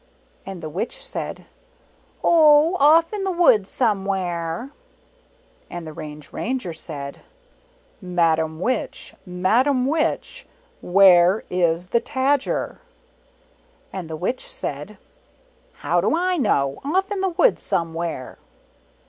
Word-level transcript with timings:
And 0.47 0.63
the 0.63 0.67
Witch 0.69 1.05
said," 1.05 1.45
Oh, 2.23 2.75
off 2.79 3.13
in 3.13 3.23
the 3.23 3.31
woods 3.31 3.69
somewhere!" 3.69 4.71
And 5.69 5.85
the 5.85 5.93
Range 5.93 6.27
Ranger 6.33 6.73
said," 6.73 7.19
Madam 8.01 8.59
Witch! 8.59 9.13
Madam 9.27 9.85
Witch! 9.85 10.47
Where 10.81 11.43
is 11.51 11.89
the 11.89 12.01
Tajer?" 12.01 12.79
And 13.93 14.09
the 14.09 14.17
Witch 14.17 14.49
said, 14.51 14.97
"How 15.85 16.01
do 16.01 16.17
I 16.17 16.35
know? 16.37 16.79
Off 16.83 17.11
in 17.11 17.21
the 17.21 17.29
woods 17.29 17.61
somewhere." 17.61 18.39